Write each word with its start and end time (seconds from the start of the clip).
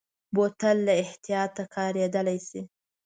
بوتل 0.35 0.77
له 0.87 0.93
احتیاطه 1.03 1.63
کارېدلی 1.75 2.37
شي. 2.47 2.61